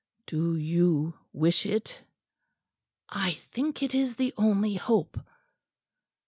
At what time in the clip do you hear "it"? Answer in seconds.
1.67-1.99, 3.83-3.93